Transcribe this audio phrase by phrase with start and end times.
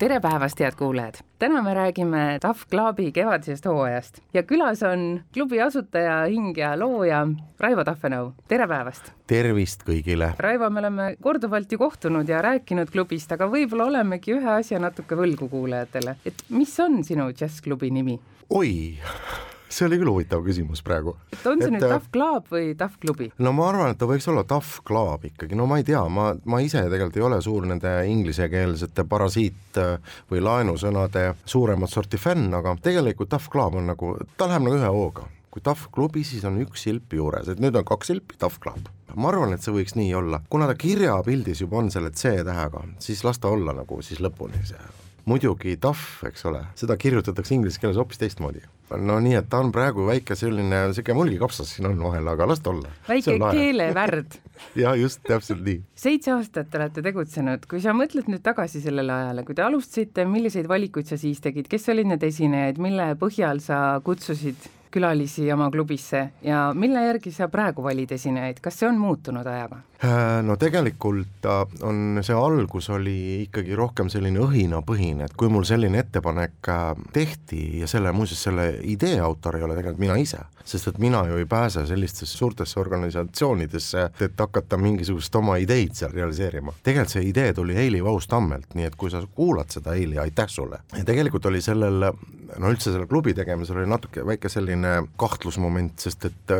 [0.00, 1.18] tere päevast, head kuulajad!
[1.38, 7.26] täna me räägime Tough Clubi kevadisest hooajast ja külas on klubi asutaja, hing ja looja
[7.60, 9.12] Raivo Tahvenõu, tere päevast!
[9.28, 10.32] tervist kõigile!
[10.40, 15.20] Raivo, me oleme korduvalt ju kohtunud ja rääkinud klubist, aga võib-olla olemegi ühe asja natuke
[15.20, 18.16] võlgu kuulajatele, et mis on sinu džässklubi nimi?
[18.56, 18.72] oi
[19.70, 21.14] see oli küll huvitav küsimus praegu.
[21.32, 23.30] et on see et, nüüd äh, Tough Club või Tough Klubi?
[23.38, 26.30] no ma arvan, et ta võiks olla Tough Club ikkagi, no ma ei tea, ma,
[26.44, 29.80] ma ise tegelikult ei ole suur nende inglisekeelsete parasiit
[30.30, 34.94] või laenusõnade suuremat sorti fänn, aga tegelikult Tough Club on nagu, ta läheb nagu ühe
[34.96, 38.60] hooga kui Tough Klubi, siis on üks silp juures, et nüüd on kaks silpi, Tough
[38.62, 38.86] Club.
[39.18, 42.84] ma arvan, et see võiks nii olla, kuna ta kirjapildis juba on selle C tähega,
[43.02, 47.80] siis las ta olla nagu siis lõpuni see muidugi tough, eks ole, seda kirjutatakse inglise
[47.80, 48.62] keeles hoopis teistmoodi.
[48.98, 52.62] no nii, et ta on praegu väike selline, sihuke mulgikapsas siin on vahel, aga las
[52.64, 52.90] ta olla.
[53.08, 54.40] väike keelevärd
[54.82, 55.82] ja just, täpselt nii.
[55.94, 60.68] seitse aastat olete tegutsenud, kui sa mõtled nüüd tagasi sellele ajale, kui te alustasite, milliseid
[60.70, 66.30] valikuid sa siis tegid, kes olid need esinejaid, mille põhjal sa kutsusid külalisi oma klubisse
[66.42, 69.82] ja mille järgi sa praegu valid esinejaid, kas see on muutunud ajaga?
[70.04, 75.66] Äh, no tegelikult äh, on, see algus oli ikkagi rohkem selline õhinapõhine, et kui mul
[75.68, 80.40] selline ettepanek äh, tehti ja selle, muuseas selle idee autor ei ole tegelikult mina ise,
[80.64, 86.16] sest et mina ju ei pääse sellistesse suurtesse organisatsioonidesse, et hakata mingisugust oma ideid seal
[86.16, 86.72] realiseerima.
[86.80, 90.80] tegelikult see idee tuli Heili Vaus-Tammelt, nii et kui sa kuulad seda, Heili, aitäh sulle.
[90.96, 92.08] ja tegelikult oli sellel,
[92.56, 94.79] no üldse selle klubi tegemisel oli natuke väike selline
[95.20, 96.54] kahtlusmoment, sest et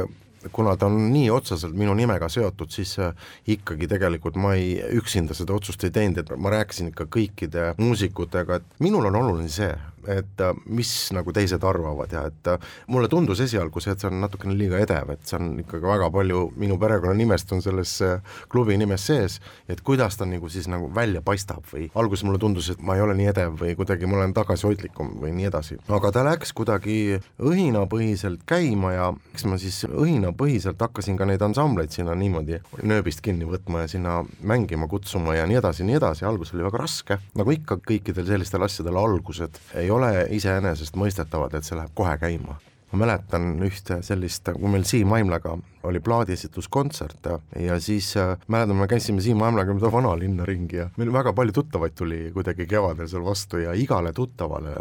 [0.53, 3.13] kuna ta on nii otseselt minu nimega seotud, siis äh,
[3.53, 8.61] ikkagi tegelikult ma ei, üksinda seda otsust ei teinud, et ma rääkisin ikka kõikide muusikutega,
[8.61, 9.71] et minul on oluline see,
[10.09, 14.11] et äh, mis nagu teised arvavad ja et äh, mulle tundus esialgu see, et see
[14.11, 17.97] on natukene liiga edev, et see on ikkagi väga palju minu perekonnanimest on selles
[18.51, 19.39] klubi nimes sees,
[19.69, 23.05] et kuidas ta nagu siis nagu välja paistab või alguses mulle tundus, et ma ei
[23.05, 25.79] ole nii edev või kuidagi ma olen tagasihoidlikum või nii edasi.
[25.89, 31.93] aga ta läks kuidagi õhinapõhiselt käima ja eks ma siis õhinapõhiselt hakkasin ka neid ansambleid
[31.95, 36.55] sinna niimoodi nööbist kinni võtma ja sinna mängima kutsuma ja nii edasi, nii edasi, algus
[36.55, 41.79] oli väga raske, nagu ikka kõikidel sellistel asjadel algused ei ei ole iseenesestmõistetavad, et see
[41.79, 42.61] läheb kohe käima.
[42.91, 45.53] ma mäletan ühte sellist, kui meil Siim Aimlaga
[45.87, 47.29] oli plaadiesituskontsert
[47.63, 51.55] ja, siis äh, mäletan, me käisime Siim Aimlaga mööda vanalinna ringi ja meil väga palju
[51.55, 54.75] tuttavaid tuli kuidagi kevadel seal vastu ja igale tuttavale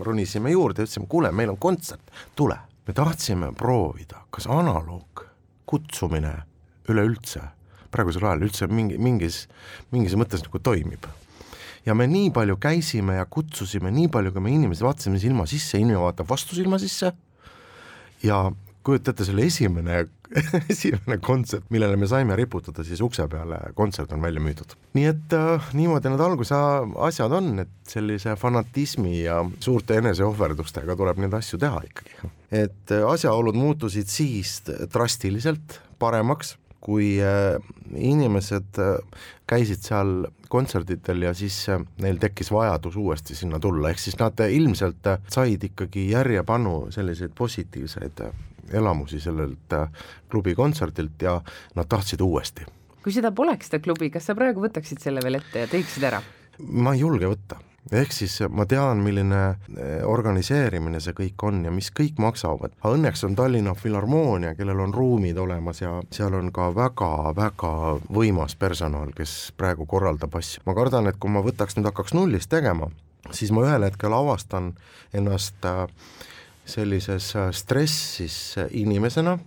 [0.00, 2.58] ronisime juurde ütlesime, kuule, meil on kontsert, tule.
[2.86, 5.24] me tahtsime proovida, kas analoog,
[5.64, 6.36] kutsumine
[6.88, 7.40] üleüldse
[7.90, 9.46] praegusel ajal üldse mingi, mingis,
[9.92, 11.08] mingis mõttes nagu toimib
[11.86, 15.78] ja me nii palju käisime ja kutsusime, nii palju, kui me inimesi vaatasime silma sisse,
[15.78, 17.12] inimene vaatab vastu silma sisse
[18.24, 18.44] ja
[18.84, 20.02] kujutate selle esimene,
[20.72, 24.74] esimene kontsert, millele me saime riputada siis ukse peale, kontsert on välja müüdud.
[24.96, 26.58] nii et äh, niimoodi need alguse
[27.08, 32.32] asjad on, et sellise fanatismi ja suurte eneseohverdustega tuleb neid asju teha ikkagi.
[32.64, 34.60] et äh, asjaolud muutusid siis
[34.92, 37.56] drastiliselt paremaks kui äh,
[37.96, 44.02] inimesed äh, käisid seal kontserditel ja siis äh, neil tekkis vajadus uuesti sinna tulla, ehk
[44.02, 48.24] siis nad ilmselt said ikkagi järjepanu selliseid positiivseid
[48.72, 49.76] elamusi sellelt
[50.32, 51.38] klubi kontserdilt ja
[51.76, 52.64] nad tahtsid uuesti.
[53.04, 56.22] kui seda poleks, seda klubi, kas sa praegu võtaksid selle veel ette ja teeksid ära?
[56.60, 57.60] ma ei julge võtta
[57.92, 59.40] ehk siis ma tean, milline
[59.76, 62.74] eh, organiseerimine see kõik on ja mis kõik maksavad.
[62.88, 67.72] Õnneks on Tallinna Filharmoonia, kellel on ruumid olemas ja seal on ka väga-väga
[68.08, 70.62] võimas personal, kes praegu korraldab asju.
[70.66, 72.90] ma kardan, et kui ma võtaks nüüd, hakkaks nullist tegema,
[73.30, 74.72] siis ma ühel hetkel avastan
[75.12, 75.84] ennast äh,
[76.64, 79.38] sellises äh, stressis inimesena,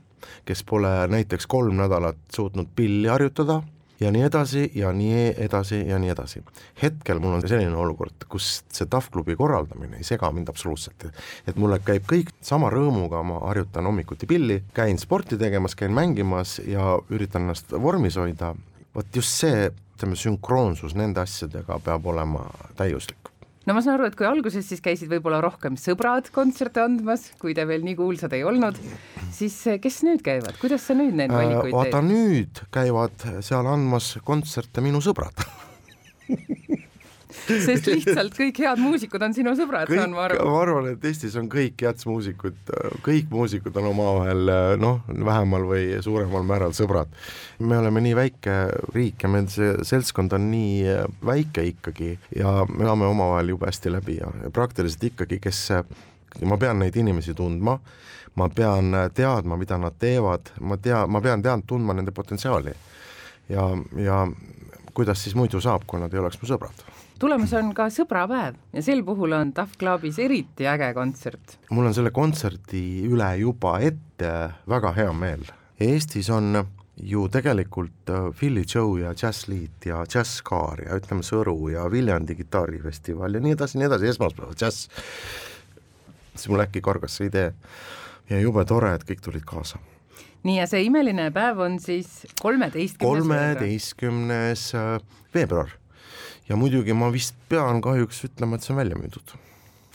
[0.46, 3.62] kes pole näiteks kolm nädalat suutnud pilli harjutada
[4.00, 6.44] ja nii edasi ja nii edasi ja nii edasi.
[6.82, 11.08] hetkel mul on selline olukord, kus see TAF klubi korraldamine ei sega mind absoluutselt,
[11.48, 16.60] et mulle käib kõik sama rõõmuga, ma harjutan hommikuti pilli, käin sporti tegemas, käin mängimas
[16.66, 18.54] ja üritan ennast vormis hoida,
[18.96, 22.46] vot just see, ütleme, sünkroonsus nende asjadega peab olema
[22.78, 23.37] täiuslik
[23.68, 27.56] no ma saan aru, et kui alguses siis käisid võib-olla rohkem sõbrad kontserte andmas, kui
[27.58, 28.80] te veel nii kuulsad ei olnud,
[29.36, 31.78] siis eh, kes nüüd käivad, kuidas sa nüüd neid valikuid teed?
[31.78, 35.44] vaata nüüd käivad seal andmas kontserte minu sõbrad
[37.68, 40.40] sest lihtsalt kõik head muusikud on sinu sõbrad, saan ma aru.
[40.48, 42.74] ma arvan, et Eestis on kõik jatsmuusikud,
[43.06, 47.12] kõik muusikud on omavahel noh, vähemal või suuremal määral sõbrad.
[47.60, 48.58] me oleme nii väike
[48.96, 53.94] riik ja meil see seltskond on nii väike ikkagi ja me elame omavahel jube hästi
[53.94, 55.64] läbi ja praktiliselt ikkagi, kes
[56.46, 57.78] ma pean neid inimesi tundma,
[58.38, 62.76] ma pean teadma, mida nad teevad, ma tea, ma pean tead-, tundma nende potentsiaali.
[63.50, 63.64] ja,
[63.96, 64.28] ja
[64.98, 66.88] kuidas siis muidu saab, kui nad ei oleks mu sõbrad
[67.20, 71.58] tulemas on ka sõbrapäev ja sel puhul on Tough Clubis eriti äge kontsert.
[71.74, 74.34] mul on selle kontserdi üle juba ette
[74.70, 75.46] väga hea meel.
[75.82, 76.64] Eestis on
[76.98, 83.38] ju tegelikult äh, Philly Joe ja Jazzliit ja Jazzkaar ja ütleme Sõru ja Viljandi kitarrifestival
[83.38, 84.90] ja nii edasi, nii edasi, esmaspäeval džäss,
[86.34, 87.52] siis mul äkki kargas see idee
[88.30, 89.82] ja jube tore, et kõik tulid kaasa
[90.48, 94.96] nii, ja see imeline päev on siis kolmeteistkümnes kolmeteistkümnes äh,
[95.36, 95.74] veebruar.
[96.50, 99.36] ja muidugi ma vist pean kahjuks ütlema, et see on välja müüdud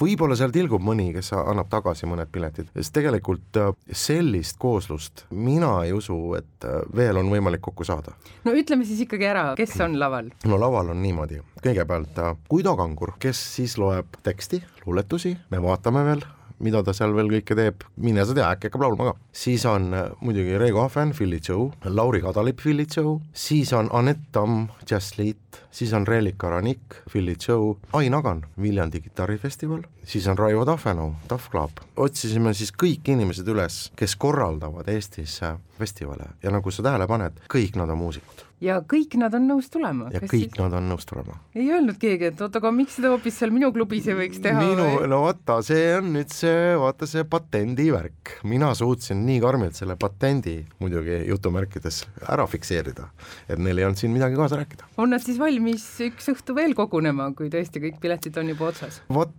[0.02, 5.74] võib-olla seal tilgub mõni, kes annab tagasi mõned piletid, sest tegelikult äh, sellist kooslust mina
[5.86, 8.16] ei usu, et äh, veel on võimalik kokku saada.
[8.44, 10.32] no ütleme siis ikkagi ära, kes on laval?
[10.48, 12.20] no laval on niimoodi, kõigepealt
[12.50, 16.26] Guido Kangur, kes siis loeb teksti, luuletusi, me vaatame veel,
[16.62, 19.14] mida ta seal veel kõike teeb, mine sa tea, äkki hakkab laulma ka.
[19.32, 24.30] siis on äh, muidugi Reigo Ahven, Philly Joe, Lauri Kadalip, Philly Joe, siis on Anett
[24.32, 30.64] Tamm, Jazzliit, siis on Reelika Ranik, Philly Joe, Ain Agan, Viljandi kitarrifestival, siis on Raivo
[30.64, 31.82] Tahvenau, Tough Club.
[31.96, 37.38] otsisime siis kõik inimesed üles, kes korraldavad Eestis äh, festivale ja nagu sa tähele paned,
[37.52, 40.08] kõik nad on muusikud ja kõik nad on nõus tulema.
[40.14, 40.58] ja kõik siis...
[40.60, 41.36] nad on nõus tulema.
[41.54, 44.62] ei öelnud keegi, et oot, aga miks seda hoopis seal minu klubis ei võiks teha?
[44.62, 48.36] minu või?, no vaata, see on nüüd see, vaata see patendi värk.
[48.48, 53.08] mina suutsin nii karmilt selle patendi muidugi jutumärkides ära fikseerida,
[53.48, 54.90] et neil ei olnud siin midagi kaasa rääkida.
[55.02, 59.02] on nad siis valmis üks õhtu veel kogunema, kui tõesti kõik piletid on juba otsas?
[59.10, 59.34] vot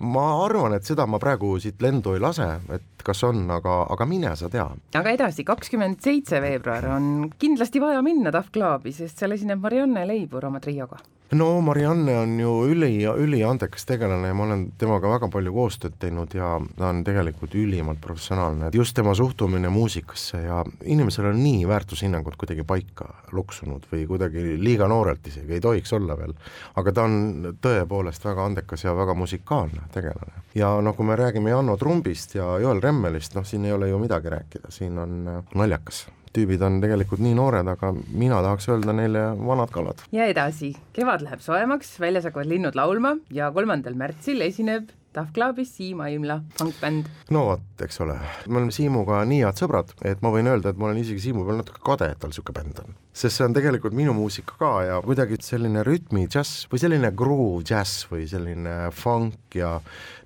[0.00, 4.06] ma arvan, et seda ma praegu siit lendu ei lase, et kas on, aga, aga
[4.08, 4.66] mine sa tea.
[5.00, 10.06] aga edasi, kakskümmend seitse veebruar on kindlasti vaja minna Tough Clubi, sest seal esineb Marianne
[10.08, 11.00] Leibur oma trioga
[11.32, 16.34] no Marianne on ju üli, üliandekas tegelane ja ma olen temaga väga palju koostööd teinud
[16.34, 22.38] ja ta on tegelikult ülimalt professionaalne, just tema suhtumine muusikasse ja inimesel on nii väärtushinnangud
[22.40, 26.34] kuidagi paika loksunud või kuidagi liiga noorelt isegi, ei tohiks olla veel,
[26.80, 30.46] aga ta on tõepoolest väga andekas ja väga musikaalne tegelane.
[30.54, 34.02] ja noh, kui me räägime Janno Trumbist ja Joel Remmelist, noh siin ei ole ju
[34.02, 39.26] midagi rääkida, siin on naljakas tüübid on tegelikult nii noored, aga mina tahaks öelda neile
[39.38, 40.04] vanad kalad.
[40.14, 45.72] ja edasi, kevad läheb soojemaks, väljas hakkavad linnud laulma ja kolmandal märtsil esineb Tough Clubis
[45.74, 47.08] Siim Aimla, funkbänd.
[47.34, 48.14] no vot, eks ole,
[48.46, 51.42] me oleme Siimuga nii head sõbrad, et ma võin öelda, et ma olen isegi Siimu
[51.48, 52.94] peal natuke kade, et tal niisugune bänd on.
[53.10, 57.64] sest see on tegelikult minu muusika ka ja kuidagi selline rütmi džäss või selline groove
[57.66, 59.72] džäss või selline funk ja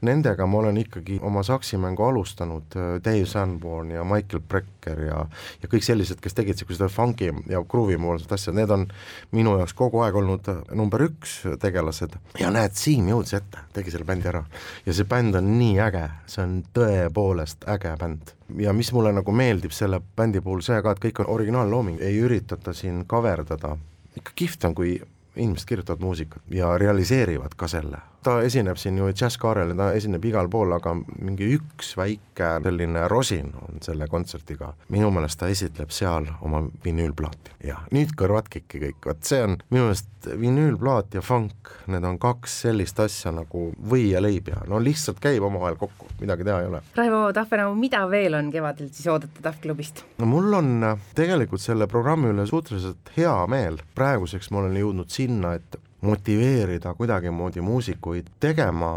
[0.05, 5.25] nendega ma olen ikkagi oma saksimängu alustanud, äh, Dave Sanborn ja Michael Brecker ja
[5.63, 8.85] ja kõik sellised, kes tegid niisugused funky ja groove'i moolsed asjad, need on
[9.33, 14.05] minu jaoks kogu aeg olnud number üks tegelased ja näed, Siim jõudis ette, tegi selle
[14.05, 14.45] bändi ära
[14.87, 18.35] ja see bänd on nii äge, see on tõepoolest äge bänd.
[18.59, 22.19] ja mis mulle nagu meeldib selle bändi puhul see ka, et kõik on originaallooming, ei
[22.21, 23.77] üritata siin kaverdada,
[24.17, 24.97] ikka kihvt on, kui
[25.37, 29.31] inimesed kirjutavad muusikat ja realiseerivad ka selle ta esineb siin ju ja
[29.77, 34.73] ta esineb igal pool, aga mingi üks väike selline rosin on selle kontserdiga.
[34.89, 39.59] minu meelest ta esitleb seal oma vinüülplaati ja nüüd kõrvad kikki kõik, vot see on
[39.71, 44.63] minu meelest vinüülplaat ja funk, need on kaks sellist asja nagu või ja leib ja
[44.69, 46.83] no lihtsalt käib omavahel kokku, midagi teha ei ole.
[46.97, 50.05] Raivo Tahvenau, mida veel on kevadel siis oodata Tahv klubist?
[50.19, 50.75] no mul on
[51.17, 57.65] tegelikult selle programmi üle suhteliselt hea meel, praeguseks ma olen jõudnud sinna, et motiveerida kuidagimoodi
[57.65, 58.95] muusikuid tegema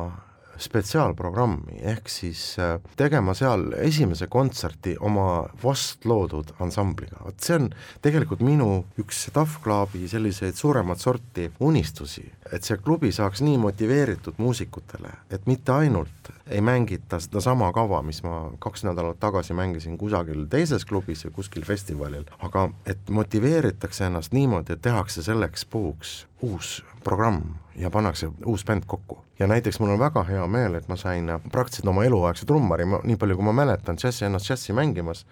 [0.58, 7.70] spetsiaalprogrammi, ehk siis äh, tegema seal esimese kontserti oma vastloodud ansambliga, vot see on
[8.02, 8.70] tegelikult minu
[9.02, 15.46] üks Tough Clubi selliseid suuremat sorti unistusi, et see klubi saaks nii motiveeritud muusikutele, et
[15.50, 21.26] mitte ainult ei mängita sedasama kava, mis ma kaks nädalat tagasi mängisin kusagil teises klubis
[21.28, 27.42] või kuskil festivalil, aga et motiveeritakse ennast niimoodi, et tehakse selleks puhuks uus programm
[27.76, 29.24] ja pannakse uus bänd kokku.
[29.40, 33.00] ja näiteks mul on väga hea meel, et ma sain praktiliselt oma eluaegse trummari, ma
[33.04, 35.26] nii palju, kui ma mäletan, džässi ennast džässi mängimas,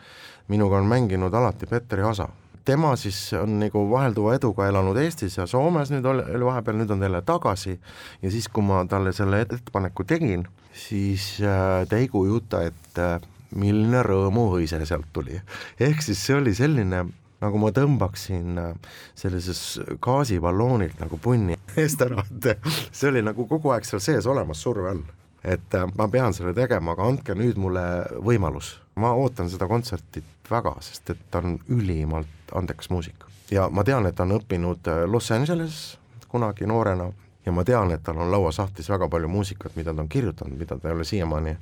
[0.48, 2.30] minuga on mänginud alati Petteri Asa
[2.66, 7.04] tema siis on nagu vahelduva eduga elanud Eestis ja Soomes nüüd oli, vahepeal, nüüd on
[7.06, 7.76] jälle tagasi
[8.22, 13.12] ja siis, kui ma talle selle ettepaneku tegin, siis äh, ta ei kujuta ette,
[13.56, 15.40] milline rõõmuhõise sealt tuli.
[15.80, 17.06] ehk siis see oli selline
[17.46, 19.62] nagu ma tõmbaksin äh, sellises
[20.04, 24.92] gaasiballoonilt nagu punni eest ära, et see oli nagu kogu aeg seal sees olemas surve
[24.92, 25.04] all.
[25.44, 27.86] et äh, ma pean selle tegema, aga andke nüüd mulle
[28.26, 28.76] võimalus.
[28.96, 33.28] ma ootan seda kontserti väga, sest et ta on ülimalt andekas muusik.
[33.52, 35.98] ja ma tean, et ta on õppinud äh, Los Angeles
[36.30, 37.12] kunagi noorena
[37.46, 40.78] ja ma tean, et tal on lauasahtlis väga palju muusikat, mida ta on kirjutanud, mida
[40.80, 41.58] ta ei ole siiamaani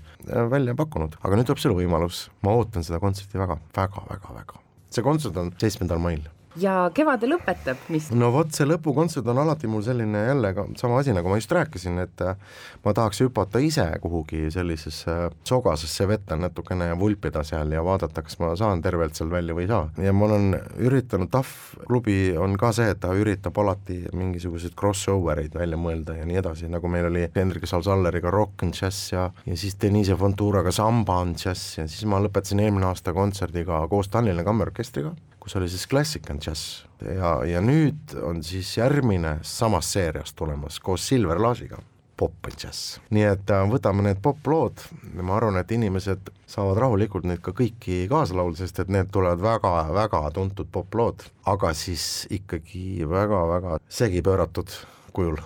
[0.50, 4.62] välja pakkunud, aga nüüd tuleb selle võimalus, ma ootan seda kontserti väga, väga, väga, väga.
[4.94, 6.22] See kontsert on seitsmendal mail
[6.60, 11.00] ja kevade lõpetab, mis no vot, see lõpukontsert on alati mul selline jälle ka sama
[11.02, 12.38] asi, nagu ma just rääkisin, et äh,
[12.86, 15.16] ma tahaks hüpata ise kuhugi sellisesse
[15.48, 19.66] sogasesse vette natukene ja vulpida seal ja vaadata, kas ma saan tervelt seal välja või
[19.66, 19.90] ei saa.
[20.04, 21.54] ja ma olen üritanud, TAF
[21.88, 26.42] klubi on ka see, et ta üritab alati mingisuguseid crossover eid välja mõelda ja nii
[26.44, 31.20] edasi, nagu meil oli Hendrik Salsalleriga rock and jazz ja ja siis Deniise Fonturaga samba
[31.24, 35.88] and jazz ja siis ma lõpetasin eelmine aasta kontserdiga koos Tallinna Kammerorkestriga kus oli siis
[35.88, 36.84] Classic and Jazz.
[37.04, 41.82] Ja, ja nüüd on siis järgmine samast seeriast tulemas koos Silver Laasiga,
[42.18, 43.00] Pop and Jazz.
[43.12, 44.86] nii et äh, võtame need poplood,
[45.20, 49.44] ma arvan, et inimesed saavad rahulikult neid ka kõiki kaasa laulda, sest et need tulevad
[49.44, 54.72] väga-väga tuntud poplood, aga siis ikkagi väga-väga segi pööratud
[55.12, 55.42] kujul.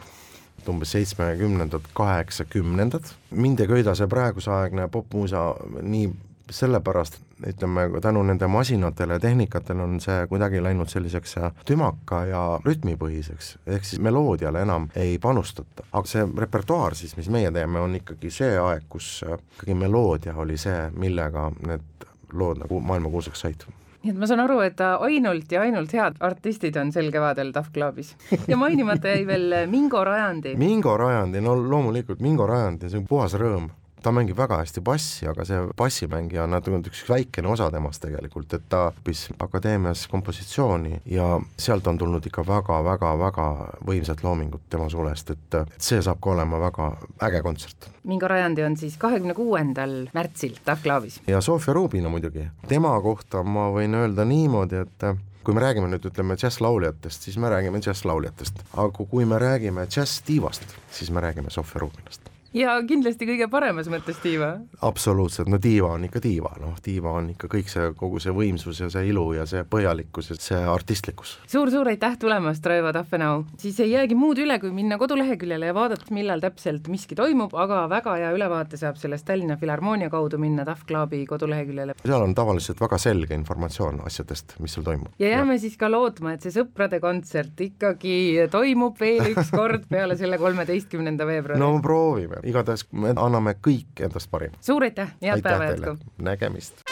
[0.68, 6.10] Umbes seitsmekümnendad, kaheksakümnendad, mind ei köida see praegusaegne popmuusa nii
[6.51, 11.36] sellepärast, ütleme, tänu nende masinatele ja tehnikatele on see kuidagi läinud selliseks
[11.66, 15.84] tümaka ja rütmipõhiseks, ehk siis meloodiale enam ei panustata.
[15.92, 20.58] aga see repertuaar siis, mis meie teeme, on ikkagi see aeg, kus ikkagi meloodia oli
[20.58, 23.68] see, millega need lood nagu maailmakuulsaks said
[24.04, 27.74] nii et ma saan aru, et ainult ja ainult head artistid on sel kevadel Tough
[27.74, 28.13] Clubis.
[28.48, 30.56] ja mainimata jäi veel Mingo Rajandi.
[30.56, 33.68] Mingo Rajandi, no loomulikult Mingo Rajandi, see on puhas rõõm
[34.08, 38.54] ta mängib väga hästi bassi, aga see bassimängija on natuke üks väikene osa temast tegelikult,
[38.56, 41.26] et ta õppis akadeemias kompositsiooni ja
[41.60, 43.48] sealt on tulnud ikka väga-väga-väga
[43.90, 46.88] võimsat loomingut tema sulest, et, et see saab ka olema väga
[47.28, 47.90] äge kontsert.
[48.08, 51.20] Mingo Rajandi on siis kahekümne kuuendal märtsil Tahklaavis.
[51.28, 55.10] ja Sofia Rubino muidugi, tema kohta ma võin öelda niimoodi, et
[55.44, 60.80] kui me räägime nüüd ütleme džässlauljatest, siis me räägime džässlauljatest, aga kui me räägime džässdiivast,
[60.92, 64.54] siis me räägime Sofia Rubinast ja kindlasti kõige paremas mõttes diiva.
[64.82, 68.80] absoluutselt, no diiva on ikka diiva, noh, diiva on ikka kõik see, kogu see võimsus
[68.82, 71.68] ja see ilu ja see põhjalikkus ja see artistlikkus suur,.
[71.68, 73.44] suur-suur aitäh tulemast, Raivo Taffenau.
[73.58, 77.84] siis ei jäägi muud üle, kui minna koduleheküljele ja vaadata, millal täpselt miski toimub, aga
[77.92, 81.98] väga hea ülevaate saab sellest Tallinna Filharmoonia kaudu minna Tahv Clubi koduleheküljele.
[82.06, 85.12] seal on tavaliselt väga selge informatsioon asjadest, mis seal toimub.
[85.20, 85.66] ja jääme ja.
[85.66, 91.27] siis ka lootma, et see sõprade kontsert ikkagi toimub veel üks kord peale selle kolmeteistkümnenda
[91.27, 91.60] veebruari.
[91.60, 94.58] no proovime igatahes me anname kõik endast parima.
[94.62, 95.98] suur aitäh, head päeva jätku!
[96.17, 96.84] nägemist!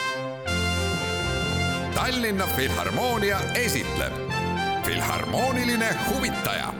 [1.96, 4.14] Tallinna Filharmoonia esitleb
[4.86, 6.74] Filharmooniline huvitaja